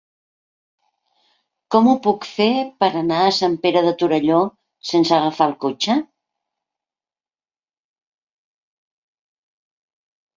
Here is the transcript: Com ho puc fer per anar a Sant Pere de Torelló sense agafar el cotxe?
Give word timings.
Com 1.73 1.89
ho 1.89 1.91
puc 2.05 2.23
fer 2.29 2.45
per 2.83 2.87
anar 3.01 3.19
a 3.25 3.35
Sant 3.39 3.57
Pere 3.65 3.83
de 3.87 3.91
Torelló 3.99 4.39
sense 4.93 5.15
agafar 5.17 5.49
el 5.49 5.53
cotxe? 5.67 5.99